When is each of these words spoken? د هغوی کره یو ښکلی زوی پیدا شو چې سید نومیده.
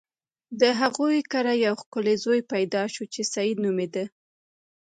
د 0.59 0.61
هغوی 0.79 1.17
کره 1.31 1.53
یو 1.65 1.73
ښکلی 1.81 2.15
زوی 2.23 2.41
پیدا 2.51 2.83
شو 2.93 3.03
چې 3.13 3.21
سید 3.33 3.57
نومیده. 3.65 4.05